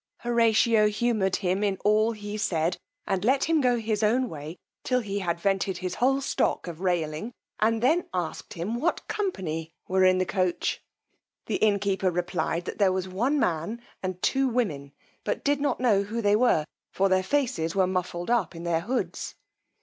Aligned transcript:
Horatio 0.21 0.87
humoured 0.87 1.35
him 1.35 1.63
in 1.63 1.77
all 1.85 2.13
he 2.13 2.35
said, 2.35 2.75
and 3.05 3.23
let 3.23 3.43
him 3.43 3.61
go 3.61 3.73
on 3.73 3.79
his 3.81 4.01
own 4.01 4.29
way 4.29 4.57
till 4.83 4.99
he 5.01 5.19
had 5.19 5.39
vented 5.39 5.77
his 5.77 5.93
whole 6.01 6.21
stock 6.21 6.65
of 6.65 6.81
railing, 6.81 7.33
and 7.59 7.83
then 7.83 8.07
asked 8.11 8.53
him 8.55 8.79
what 8.79 9.07
company 9.07 9.71
were 9.87 10.03
in 10.03 10.17
the 10.17 10.25
coach. 10.25 10.81
The 11.45 11.57
innkeeper 11.57 12.09
replied, 12.09 12.65
that 12.65 12.79
there 12.79 12.91
was 12.91 13.07
one 13.07 13.37
man 13.39 13.79
and 14.01 14.19
two 14.23 14.49
women, 14.49 14.91
but 15.23 15.43
did 15.43 15.61
not 15.61 15.79
know 15.79 16.01
who 16.01 16.19
they 16.19 16.35
were, 16.35 16.65
for 16.91 17.07
their 17.07 17.21
faces 17.21 17.75
were 17.75 17.85
muffled 17.85 18.31
up 18.31 18.55
in 18.55 18.63
their 18.63 18.81
hoods. 18.81 19.35